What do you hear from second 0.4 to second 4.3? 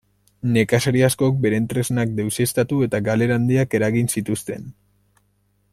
Nekazari askok beren tresnak deuseztatu eta galera handiak eragin